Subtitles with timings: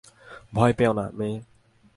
[0.53, 1.37] ভয় পেও না, মেয়ে।